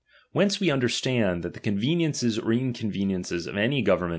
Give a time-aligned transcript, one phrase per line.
[0.31, 4.09] Whence we understand, that the con veniences or inconveniences of any government ■ DOMINION.